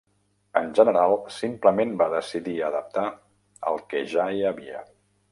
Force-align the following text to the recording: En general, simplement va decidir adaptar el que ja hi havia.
En 0.59 0.69
general, 0.77 1.11
simplement 1.33 1.91
va 1.99 2.07
decidir 2.13 2.55
adaptar 2.69 3.03
el 3.73 3.77
que 3.93 4.01
ja 4.15 4.25
hi 4.39 4.43
havia. 4.53 4.81